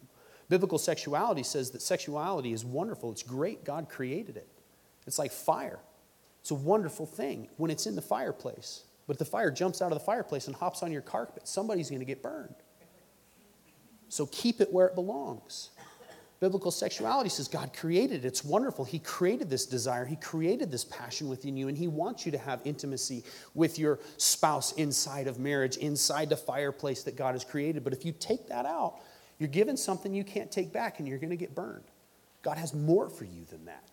[0.48, 3.64] Biblical sexuality says that sexuality is wonderful, it's great.
[3.64, 4.48] God created it.
[5.06, 5.80] It's like fire.
[6.44, 8.82] It's a wonderful thing when it's in the fireplace.
[9.06, 11.88] But if the fire jumps out of the fireplace and hops on your carpet, somebody's
[11.88, 12.54] going to get burned.
[14.10, 15.70] So keep it where it belongs.
[16.40, 18.28] Biblical sexuality says God created it.
[18.28, 18.84] It's wonderful.
[18.84, 22.38] He created this desire, He created this passion within you, and He wants you to
[22.38, 27.84] have intimacy with your spouse inside of marriage, inside the fireplace that God has created.
[27.84, 28.96] But if you take that out,
[29.38, 31.84] you're given something you can't take back, and you're going to get burned.
[32.42, 33.88] God has more for you than that.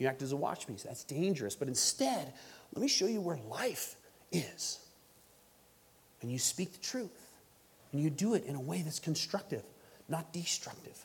[0.00, 0.78] You act as a watchman.
[0.82, 1.54] That's dangerous.
[1.54, 2.32] But instead,
[2.74, 3.96] let me show you where life
[4.32, 4.80] is.
[6.22, 7.10] And you speak the truth.
[7.92, 9.62] And you do it in a way that's constructive,
[10.08, 10.96] not destructive.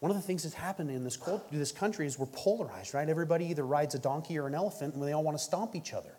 [0.00, 1.18] One of the things that's happened in this,
[1.52, 3.08] this country is we're polarized, right?
[3.08, 5.94] Everybody either rides a donkey or an elephant, and they all want to stomp each
[5.94, 6.16] other.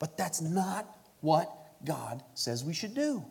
[0.00, 1.50] But that's not what
[1.84, 3.24] God says we should do.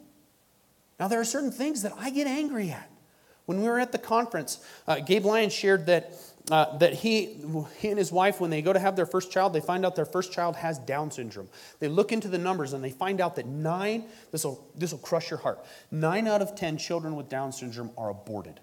[0.99, 2.89] Now, there are certain things that I get angry at.
[3.45, 6.13] When we were at the conference, uh, Gabe Lyon shared that,
[6.49, 7.41] uh, that he,
[7.77, 9.95] he and his wife, when they go to have their first child, they find out
[9.95, 11.49] their first child has Down syndrome.
[11.79, 15.39] They look into the numbers and they find out that nine, this will, crush your
[15.39, 18.61] heart, nine out of 10 children with Down syndrome are aborted.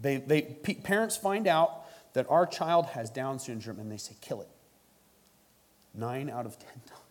[0.00, 1.84] They, they, parents find out
[2.14, 4.48] that our child has Down syndrome and they say, kill it.
[5.94, 7.02] Nine out of 10 times.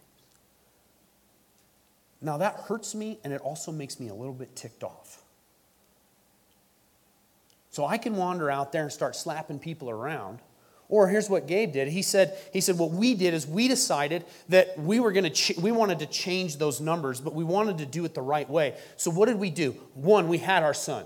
[2.21, 5.23] Now that hurts me and it also makes me a little bit ticked off.
[7.77, 10.39] So I can wander out there and start slapping people around,
[10.89, 11.87] Or here's what Gabe did.
[11.89, 15.29] He said, he said, what we did is we decided that we were going to,
[15.29, 18.49] ch- we wanted to change those numbers, but we wanted to do it the right
[18.49, 18.75] way.
[18.95, 19.73] So what did we do?
[19.93, 21.05] One, we had our son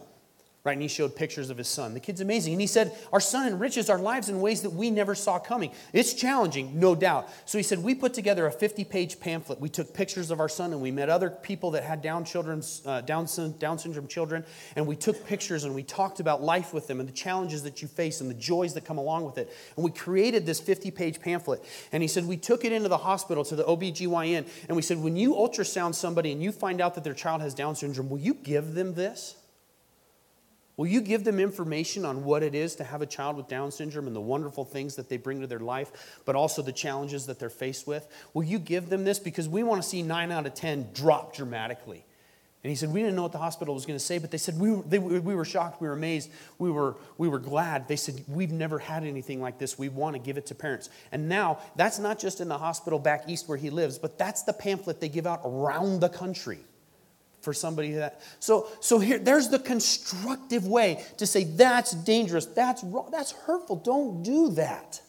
[0.64, 0.74] right?
[0.74, 1.96] And he showed pictures of his son.
[1.96, 2.54] The kid's amazing.
[2.54, 5.72] And he said, Our son enriches our lives in ways that we never saw coming.
[5.92, 7.30] It's challenging, no doubt.
[7.46, 9.60] So he said, We put together a 50 page pamphlet.
[9.60, 12.84] We took pictures of our son and we met other people that had Down, children's,
[12.86, 14.46] uh, Down, Down syndrome children.
[14.76, 17.82] And we took pictures and we talked about life with them and the challenges that
[17.82, 19.52] you face and the joys that come along with it.
[19.76, 21.64] And we created this 50 page pamphlet.
[21.92, 24.48] And he said, We took it into the hospital to the OBGYN.
[24.68, 27.56] And we said, When you ultrasound somebody and you find out that their child has
[27.56, 29.38] Down syndrome, will you give them this?
[30.82, 33.70] Will you give them information on what it is to have a child with Down
[33.70, 37.28] syndrome and the wonderful things that they bring to their life, but also the challenges
[37.28, 38.08] that they're faced with?
[38.34, 39.20] Will you give them this?
[39.20, 42.04] Because we want to see nine out of 10 drop dramatically.
[42.64, 44.40] And he said, We didn't know what the hospital was going to say, but they
[44.40, 47.88] said, we were, they, we were shocked, we were amazed, we were, we were glad.
[47.88, 49.78] They said, We've never had anything like this.
[49.78, 50.90] We want to give it to parents.
[51.12, 54.42] And now, that's not just in the hospital back east where he lives, but that's
[54.42, 56.62] the pamphlet they give out around the country
[57.42, 62.46] for somebody that so so here there's the constructive way to say that's dangerous.
[62.46, 63.10] That's wrong.
[63.12, 63.78] That's hurtful.
[63.78, 65.02] Don't do that.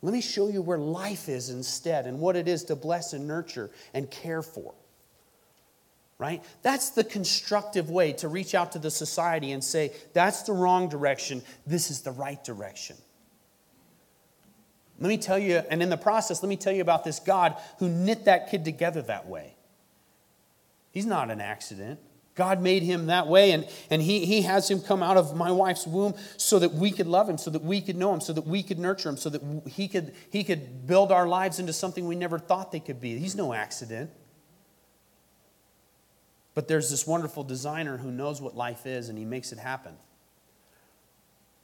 [0.00, 3.26] Let me show you where life is instead and what it is to bless and
[3.26, 4.74] nurture and care for
[6.18, 6.42] right?
[6.62, 10.88] That's the constructive way to reach out to the society and say that's the wrong
[10.88, 11.42] direction.
[11.64, 12.96] This is the right direction.
[14.98, 17.56] Let me tell you and in the process let me tell you about this god
[17.78, 19.54] who knit that kid together that way
[20.90, 22.00] He's not an accident.
[22.34, 25.50] God made him that way, and, and he, he has him come out of my
[25.50, 28.32] wife's womb so that we could love him, so that we could know him, so
[28.32, 31.72] that we could nurture him, so that he could, he could build our lives into
[31.72, 33.18] something we never thought they could be.
[33.18, 34.10] He's no accident.
[36.54, 39.94] But there's this wonderful designer who knows what life is, and he makes it happen.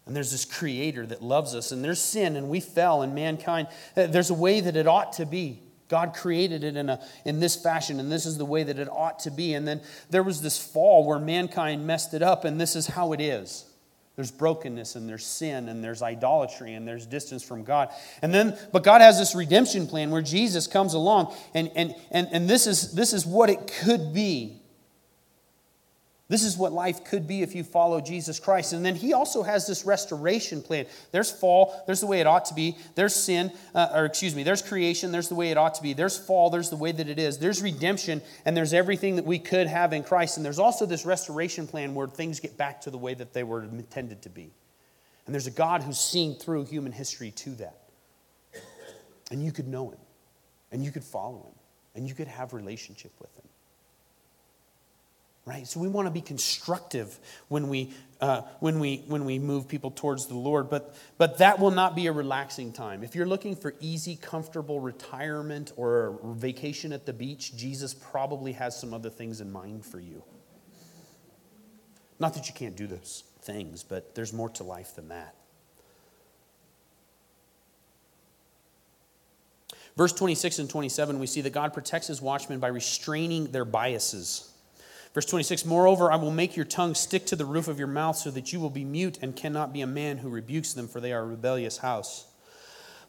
[0.07, 3.69] And there's this creator that loves us, and there's sin, and we fell, and mankind,
[3.97, 5.61] uh, there's a way that it ought to be.
[5.89, 8.89] God created it in, a, in this fashion, and this is the way that it
[8.91, 9.55] ought to be.
[9.55, 13.13] And then there was this fall where mankind messed it up, and this is how
[13.13, 13.67] it is.
[14.17, 17.91] There's brokenness, and there's sin, and there's idolatry, and there's distance from God.
[18.23, 22.29] And then, but God has this redemption plan where Jesus comes along, and, and, and,
[22.31, 24.63] and this, is, this is what it could be.
[26.27, 28.73] This is what life could be if you follow Jesus Christ.
[28.73, 30.87] And then he also has this restoration plan.
[31.13, 32.79] There's fall, there's the way it ought to be.
[32.95, 35.93] There's sin, uh, or excuse me, there's creation, there's the way it ought to be.
[35.93, 37.39] There's fall, there's the way that it is.
[37.39, 40.39] There's redemption, and there's everything that we could have in Christ.
[40.39, 43.43] And there's also this restoration plan where things get back to the way that they
[43.43, 44.51] were intended to be.
[45.27, 47.81] And there's a God who's seen through human history to that.
[49.31, 50.01] And you could know him,
[50.73, 51.55] and you could follow him,
[51.95, 53.44] and you could have relationship with him
[55.47, 55.67] right?
[55.67, 59.91] So we want to be constructive when we uh, when we when we move people
[59.91, 60.71] towards the lord.
[60.71, 63.05] But but that will not be a relaxing time.
[63.05, 68.53] If you're looking for easy comfortable retirement or a vacation at the beach jesus probably
[68.53, 70.23] has some other things in mind for you.
[72.19, 75.35] Not that you can't do those things but there's more to life than that.
[79.97, 84.54] Verse 26 and 27, we see that God protects his watchmen by restraining their biases.
[85.15, 88.17] Verse 26 Moreover, I will make your tongue stick to the roof of your mouth
[88.17, 91.01] so that you will be mute and cannot be a man who rebukes them, for
[91.01, 92.27] they are a rebellious house.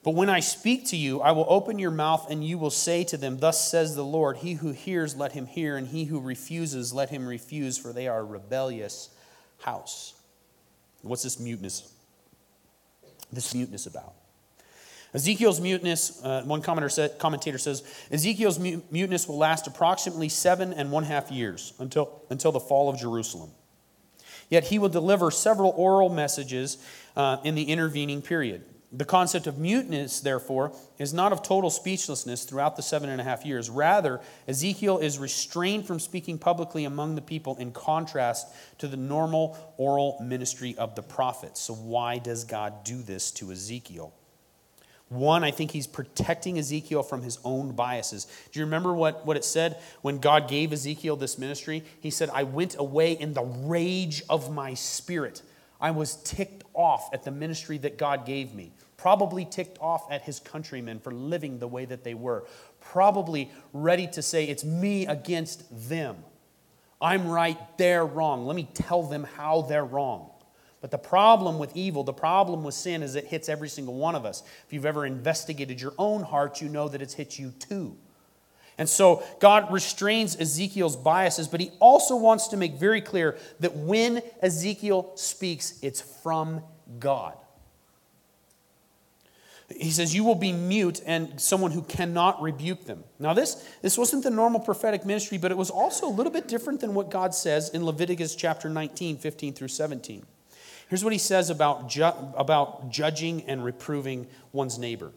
[0.03, 3.03] But when I speak to you, I will open your mouth and you will say
[3.05, 6.19] to them, Thus says the Lord, He who hears, let him hear, and he who
[6.19, 9.09] refuses, let him refuse, for they are a rebellious
[9.61, 10.13] house.
[11.01, 11.91] What's this muteness?
[13.33, 14.13] This muteness about?
[15.15, 21.03] Ezekiel's muteness, uh, one said, commentator says, Ezekiel's muteness will last approximately seven and one
[21.03, 23.49] half years until, until the fall of Jerusalem.
[24.49, 26.77] Yet he will deliver several oral messages
[27.15, 28.65] uh, in the intervening period.
[28.91, 33.23] The concept of muteness, therefore, is not of total speechlessness throughout the seven and a
[33.23, 33.69] half years.
[33.69, 38.47] Rather, Ezekiel is restrained from speaking publicly among the people in contrast
[38.79, 41.61] to the normal oral ministry of the prophets.
[41.61, 44.13] So, why does God do this to Ezekiel?
[45.15, 48.27] One, I think he's protecting Ezekiel from his own biases.
[48.51, 51.83] Do you remember what, what it said when God gave Ezekiel this ministry?
[51.99, 55.41] He said, I went away in the rage of my spirit.
[55.79, 58.71] I was ticked off at the ministry that God gave me.
[58.97, 62.45] Probably ticked off at his countrymen for living the way that they were.
[62.79, 66.17] Probably ready to say, It's me against them.
[67.01, 68.45] I'm right, they're wrong.
[68.45, 70.29] Let me tell them how they're wrong.
[70.81, 74.15] But the problem with evil, the problem with sin, is it hits every single one
[74.15, 74.43] of us.
[74.67, 77.97] If you've ever investigated your own heart, you know that it's hit you too.
[78.77, 83.75] And so God restrains Ezekiel's biases, but he also wants to make very clear that
[83.75, 86.61] when Ezekiel speaks, it's from
[86.99, 87.35] God.
[89.75, 93.03] He says, You will be mute and someone who cannot rebuke them.
[93.17, 96.47] Now, this, this wasn't the normal prophetic ministry, but it was also a little bit
[96.47, 100.25] different than what God says in Leviticus chapter 19, 15 through 17.
[100.89, 105.11] Here's what he says about, ju- about judging and reproving one's neighbor.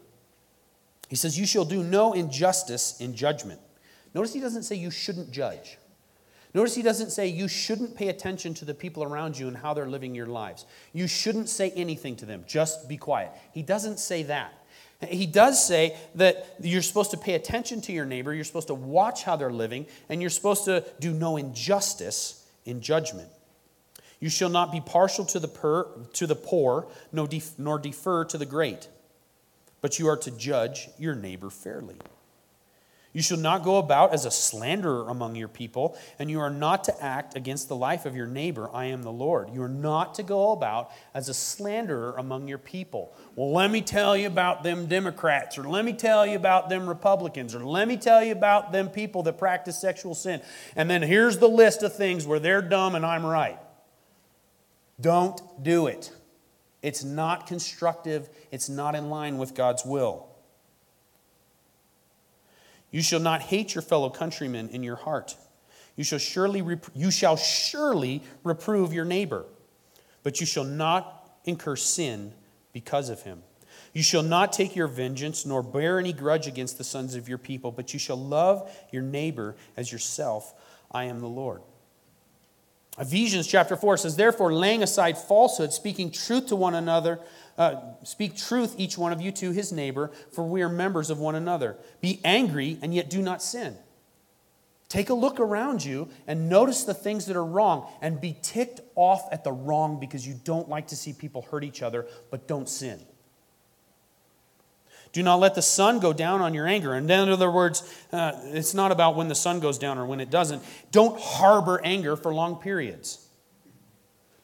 [1.09, 3.59] He says, You shall do no injustice in judgment.
[4.13, 5.77] Notice he doesn't say you shouldn't judge.
[6.53, 9.75] Notice he doesn't say you shouldn't pay attention to the people around you and how
[9.75, 10.65] they're living your lives.
[10.93, 12.43] You shouldn't say anything to them.
[12.47, 13.31] Just be quiet.
[13.51, 14.53] He doesn't say that.
[15.07, 18.73] He does say that you're supposed to pay attention to your neighbor, you're supposed to
[18.73, 23.29] watch how they're living, and you're supposed to do no injustice in judgment.
[24.19, 28.45] You shall not be partial to the, per, to the poor, nor defer to the
[28.45, 28.89] great,
[29.81, 31.95] but you are to judge your neighbor fairly.
[33.11, 36.83] You shall not go about as a slanderer among your people, and you are not
[36.83, 38.69] to act against the life of your neighbor.
[38.71, 39.49] I am the Lord.
[39.51, 43.11] You are not to go about as a slanderer among your people.
[43.35, 46.87] Well, let me tell you about them Democrats, or let me tell you about them
[46.87, 50.41] Republicans, or let me tell you about them people that practice sexual sin.
[50.75, 53.57] And then here's the list of things where they're dumb and I'm right.
[54.99, 56.11] Don't do it.
[56.81, 60.27] It's not constructive, it's not in line with God's will.
[62.91, 65.35] You shall not hate your fellow countrymen in your heart.
[65.95, 69.45] You shall surely, rep- you shall surely reprove your neighbor,
[70.23, 72.33] but you shall not incur sin
[72.71, 73.43] because of him.
[73.93, 77.37] You shall not take your vengeance, nor bear any grudge against the sons of your
[77.37, 80.53] people, but you shall love your neighbor as yourself.
[80.91, 81.61] I am the Lord.
[82.99, 87.19] Ephesians chapter 4 says, Therefore, laying aside falsehood, speaking truth to one another,
[87.57, 91.19] uh, speak truth, each one of you, to his neighbor, for we are members of
[91.19, 91.77] one another.
[92.01, 93.77] Be angry, and yet do not sin.
[94.89, 98.81] Take a look around you and notice the things that are wrong and be ticked
[98.95, 102.47] off at the wrong because you don't like to see people hurt each other, but
[102.47, 102.99] don't sin.
[105.11, 106.93] Do not let the sun go down on your anger.
[106.93, 110.19] And in other words, uh, it's not about when the sun goes down or when
[110.19, 110.63] it doesn't.
[110.91, 113.25] Don't harbor anger for long periods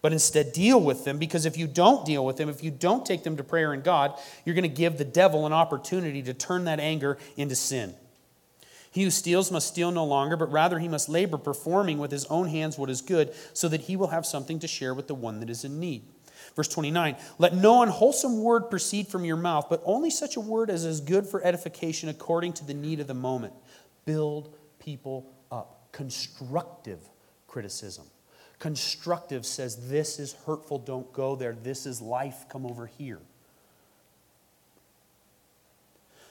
[0.05, 3.07] but instead deal with them because if you don't deal with them, if you don't
[3.07, 4.13] take them to prayer and God,
[4.45, 7.95] you're going to give the devil an opportunity to turn that anger into sin.
[8.91, 12.25] He who steals must steal no longer, but rather he must labor, performing with his
[12.25, 15.15] own hands what is good, so that he will have something to share with the
[15.15, 16.03] one that is in need.
[16.55, 20.69] Verse 29 Let no unwholesome word proceed from your mouth, but only such a word
[20.69, 23.53] as is good for edification according to the need of the moment.
[24.05, 25.91] Build people up.
[25.91, 26.99] Constructive
[27.47, 28.05] criticism.
[28.59, 31.53] Constructive says, This is hurtful, don't go there.
[31.53, 33.19] This is life, come over here.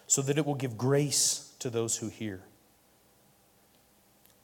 [0.07, 2.43] So that it will give grace to those who hear.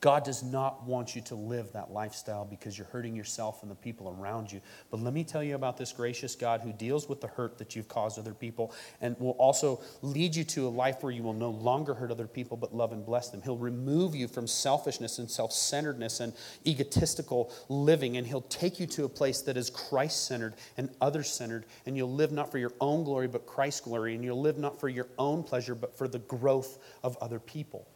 [0.01, 3.75] God does not want you to live that lifestyle because you're hurting yourself and the
[3.75, 4.63] people around you.
[4.91, 7.77] But let me tell you about this gracious God who deals with the hurt that
[7.77, 11.35] you've caused other people and will also lead you to a life where you will
[11.35, 13.43] no longer hurt other people but love and bless them.
[13.43, 16.33] He'll remove you from selfishness and self centeredness and
[16.67, 21.23] egotistical living, and He'll take you to a place that is Christ centered and other
[21.23, 24.57] centered, and you'll live not for your own glory but Christ's glory, and you'll live
[24.57, 27.87] not for your own pleasure but for the growth of other people.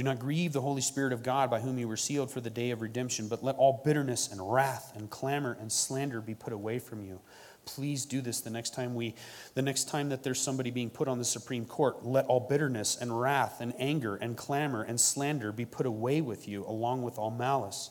[0.00, 2.48] Do not grieve the Holy Spirit of God by whom you were sealed for the
[2.48, 6.54] day of redemption, but let all bitterness and wrath and clamor and slander be put
[6.54, 7.20] away from you.
[7.66, 9.14] Please do this the next time we
[9.52, 12.02] the next time that there's somebody being put on the Supreme Court.
[12.02, 16.48] Let all bitterness and wrath and anger and clamor and slander be put away with
[16.48, 17.90] you, along with all malice.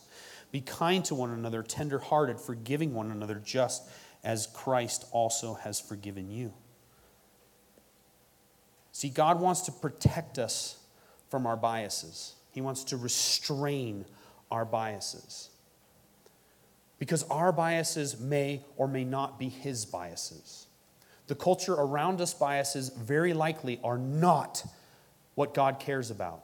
[0.52, 3.88] Be kind to one another, tender-hearted, forgiving one another, just
[4.24, 6.56] as Christ also has forgiven you.
[8.94, 10.79] See, God wants to protect us
[11.30, 12.36] from our biases.
[12.52, 14.06] He wants to restrain
[14.52, 15.50] our biases.
[16.98, 20.68] Because our biases may or may not be his biases.
[21.28, 24.66] The culture around us biases very likely are not
[25.36, 26.44] what God cares about.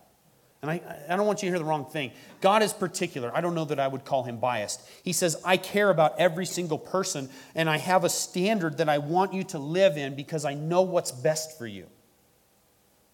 [0.61, 2.11] And I, I don't want you to hear the wrong thing.
[2.41, 3.31] God is particular.
[3.35, 4.81] I don't know that I would call him biased.
[5.03, 8.97] He says, I care about every single person, and I have a standard that I
[8.97, 11.87] want you to live in because I know what's best for you.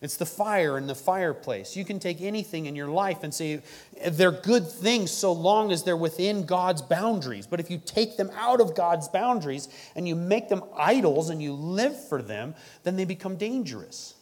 [0.02, 1.76] It's the fire in the fireplace.
[1.76, 3.62] You can take anything in your life and say
[4.08, 7.46] they're good things so long as they're within God's boundaries.
[7.46, 11.42] But if you take them out of God's boundaries and you make them idols and
[11.42, 14.16] you live for them, then they become dangerous.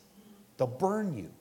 [0.57, 1.31] They'll burn you.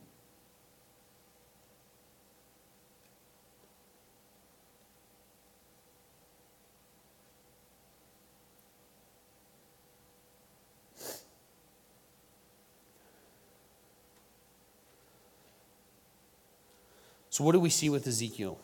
[17.39, 18.59] So, what do we see with Ezekiel?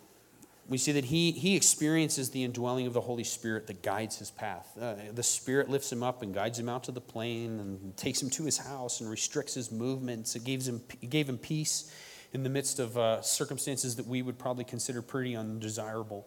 [0.68, 4.32] we see that he, he experiences the indwelling of the Holy Spirit that guides his
[4.32, 4.76] path.
[4.76, 8.20] Uh, the Spirit lifts him up and guides him out to the plain and takes
[8.20, 10.34] him to his house and restricts his movements.
[10.34, 11.94] It gives him, it gave him peace
[12.32, 16.26] in the midst of uh, circumstances that we would probably consider pretty undesirable.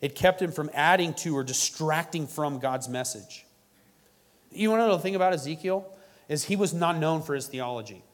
[0.00, 3.44] It kept him from adding to or distracting from God's message.
[4.52, 5.92] You want to know the thing about Ezekiel?
[6.28, 8.04] Is he was not known for his theology.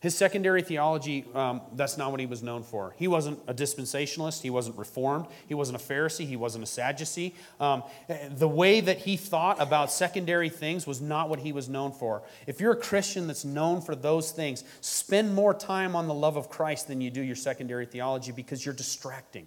[0.00, 2.94] His secondary theology, um, that's not what he was known for.
[2.96, 4.40] He wasn't a dispensationalist.
[4.40, 5.26] He wasn't reformed.
[5.46, 6.26] He wasn't a Pharisee.
[6.26, 7.34] He wasn't a Sadducee.
[7.60, 7.82] Um,
[8.30, 12.22] the way that he thought about secondary things was not what he was known for.
[12.46, 16.38] If you're a Christian that's known for those things, spend more time on the love
[16.38, 19.46] of Christ than you do your secondary theology because you're distracting.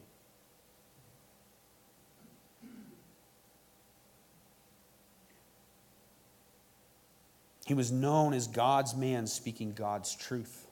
[7.66, 10.68] He was known as God's man speaking God's truth.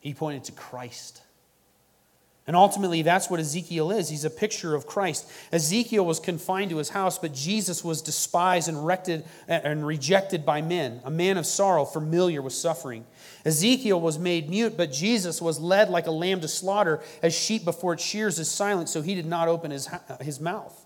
[0.00, 1.22] He pointed to Christ.
[2.46, 4.10] And ultimately, that's what Ezekiel is.
[4.10, 5.30] He's a picture of Christ.
[5.50, 10.60] Ezekiel was confined to his house, but Jesus was despised and, rected, and rejected by
[10.60, 13.06] men, a man of sorrow, familiar with suffering.
[13.46, 17.64] Ezekiel was made mute, but Jesus was led like a lamb to slaughter, as sheep
[17.64, 19.88] before its shears is silent, so he did not open his,
[20.20, 20.83] his mouth.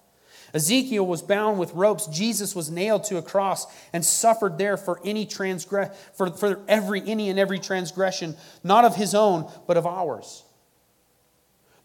[0.54, 2.06] Ezekiel was bound with ropes.
[2.06, 7.02] Jesus was nailed to a cross and suffered there for any transgress for, for every
[7.06, 10.44] any and every transgression, not of his own, but of ours.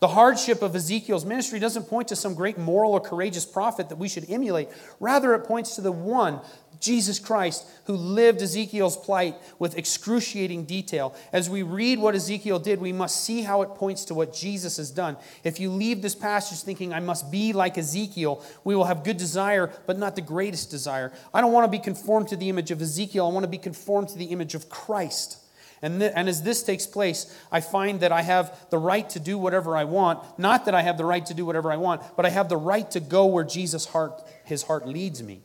[0.03, 3.97] The hardship of Ezekiel's ministry doesn't point to some great moral or courageous prophet that
[3.97, 4.68] we should emulate.
[4.99, 6.41] Rather, it points to the one
[6.84, 11.15] Jesus Christ, who lived Ezekiel's plight with excruciating detail.
[11.31, 14.75] As we read what Ezekiel did, we must see how it points to what Jesus
[14.75, 15.15] has done.
[15.45, 19.15] If you leave this passage thinking, I must be like Ezekiel, we will have good
[19.15, 21.13] desire, but not the greatest desire.
[21.34, 23.57] I don't want to be conformed to the image of Ezekiel, I want to be
[23.57, 25.38] conformed to the image of Christ.
[25.81, 29.21] And, th- and as this takes place, I find that I have the right to
[29.21, 30.19] do whatever I want.
[30.38, 32.57] Not that I have the right to do whatever I want, but I have the
[32.57, 35.41] right to go where Jesus' heart, his heart leads me.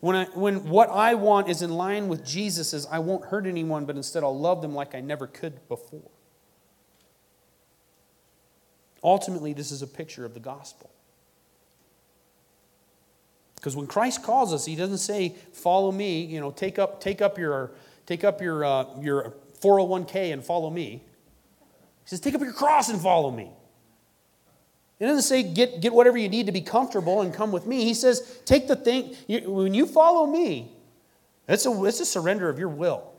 [0.00, 3.84] When, I, when what I want is in line with Jesus's, I won't hurt anyone,
[3.84, 6.10] but instead I'll love them like I never could before.
[9.02, 10.90] Ultimately, this is a picture of the gospel.
[13.56, 17.20] Because when Christ calls us, he doesn't say, follow me, you know, take up, take
[17.20, 17.72] up your,
[18.06, 21.02] take up your, uh, your 401k and follow me.
[22.04, 23.50] He says, take up your cross and follow me.
[24.98, 27.84] He doesn't say, get, get whatever you need to be comfortable and come with me.
[27.84, 30.72] He says, take the thing, you, when you follow me,
[31.46, 33.12] it's a, it's a surrender of your will.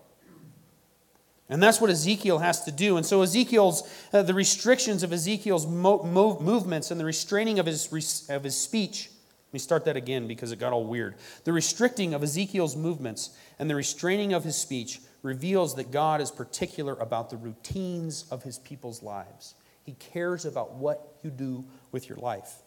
[1.47, 2.97] And that's what Ezekiel has to do.
[2.97, 8.29] And so, Ezekiel's, uh, the restrictions of Ezekiel's mo- movements and the restraining of his,
[8.29, 9.09] of his speech.
[9.47, 11.15] Let me start that again because it got all weird.
[11.45, 16.29] The restricting of Ezekiel's movements and the restraining of his speech reveals that God is
[16.29, 19.55] particular about the routines of his people's lives.
[19.89, 22.57] He cares about what you do with your life.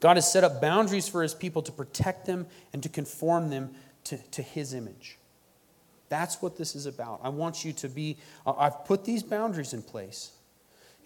[0.00, 3.70] God has set up boundaries for his people to protect them and to conform them
[4.04, 5.16] to, to his image.
[6.10, 7.20] That's what this is about.
[7.22, 10.32] I want you to be, I've put these boundaries in place.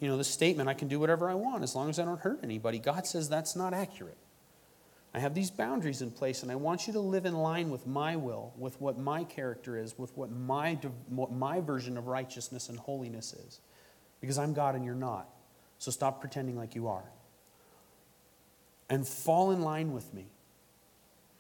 [0.01, 2.19] You know, the statement, I can do whatever I want as long as I don't
[2.19, 2.81] hurt anybody.
[2.81, 4.19] God says that's not accurate.
[5.15, 7.87] I have these boundaries in place, and I want you to live in line with
[7.87, 10.77] my will, with what my character is, with what my,
[11.09, 13.61] what my version of righteousness and holiness is
[14.21, 15.29] because I'm God and you're not.
[15.79, 17.05] So stop pretending like you are.
[18.89, 20.27] And fall in line with me.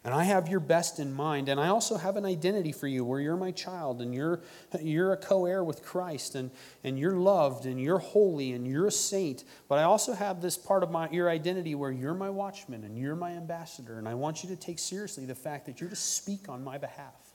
[0.07, 1.49] And I have your best in mind.
[1.49, 4.41] And I also have an identity for you where you're my child and you're,
[4.81, 6.53] you're a co heir with Christ and,
[6.85, 9.43] and you're loved and you're holy and you're a saint.
[9.67, 12.97] But I also have this part of my, your identity where you're my watchman and
[12.97, 13.99] you're my ambassador.
[13.99, 16.79] And I want you to take seriously the fact that you're to speak on my
[16.79, 17.35] behalf.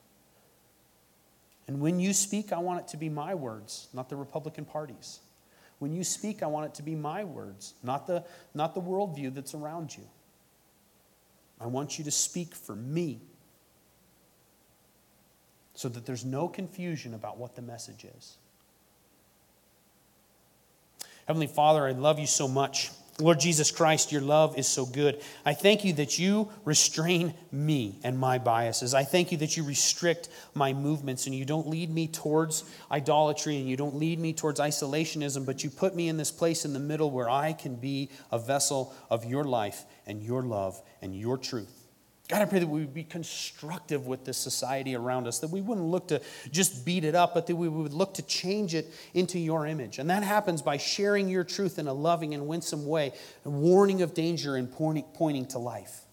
[1.67, 5.19] And when you speak, I want it to be my words, not the Republican Party's.
[5.81, 8.23] When you speak, I want it to be my words, not the,
[8.53, 10.03] not the worldview that's around you.
[11.59, 13.19] I want you to speak for me
[15.73, 18.37] so that there's no confusion about what the message is.
[21.25, 22.91] Heavenly Father, I love you so much.
[23.21, 25.21] Lord Jesus Christ, your love is so good.
[25.45, 28.95] I thank you that you restrain me and my biases.
[28.95, 33.57] I thank you that you restrict my movements and you don't lead me towards idolatry
[33.57, 36.73] and you don't lead me towards isolationism, but you put me in this place in
[36.73, 41.15] the middle where I can be a vessel of your life and your love and
[41.15, 41.80] your truth.
[42.31, 45.59] God, I pray that we would be constructive with this society around us, that we
[45.59, 48.87] wouldn't look to just beat it up, but that we would look to change it
[49.13, 49.99] into your image.
[49.99, 53.11] And that happens by sharing your truth in a loving and winsome way,
[53.43, 56.05] warning of danger and pointing, pointing to life.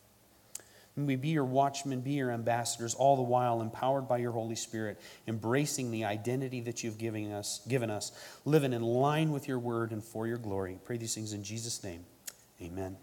[0.97, 4.57] May we be your watchmen, be your ambassadors, all the while empowered by your Holy
[4.57, 8.11] Spirit, embracing the identity that you've given us, given us,
[8.45, 10.81] living in line with your word and for your glory.
[10.85, 12.05] Pray these things in Jesus' name.
[12.61, 12.97] Amen.